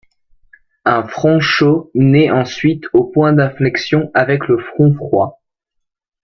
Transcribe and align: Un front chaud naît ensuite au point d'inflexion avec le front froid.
Un 0.83 1.07
front 1.07 1.39
chaud 1.39 1.91
naît 1.93 2.31
ensuite 2.31 2.85
au 2.91 3.03
point 3.03 3.33
d'inflexion 3.33 4.09
avec 4.15 4.47
le 4.47 4.57
front 4.57 4.91
froid. 4.95 5.43